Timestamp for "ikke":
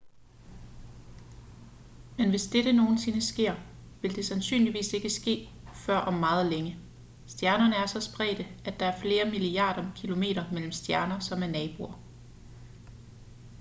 4.93-5.09